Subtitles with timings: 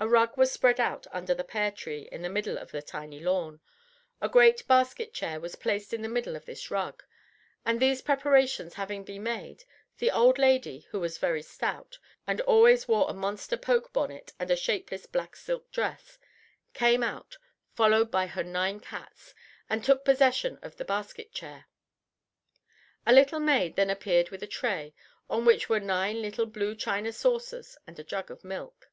[0.00, 3.20] A rug was spread out under the pear tree in the middle of the tiny
[3.20, 3.60] lawn,
[4.20, 7.04] a great basket chair was placed in the middle of this rug,
[7.64, 9.62] and, these preparations having been made,
[9.98, 14.50] the old lady, who was very stout, and always wore a monster poke bonnet and
[14.50, 16.18] a shapeless black silk dress,
[16.74, 17.36] came out,
[17.72, 19.36] followed by her nine cats,
[19.68, 21.66] and took possession of the basket chair.
[23.06, 24.94] A little maid then appeared with a tray,
[25.28, 28.90] on which were nine little blue china saucers and a jug of milk.